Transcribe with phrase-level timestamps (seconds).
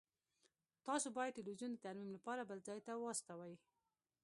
[0.87, 3.55] تاسو باید تلویزیون د ترمیم لپاره بل ځای ته واستوئ